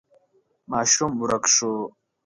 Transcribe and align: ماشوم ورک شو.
ماشوم 0.71 1.11
ورک 1.21 1.43
شو. 1.55 1.73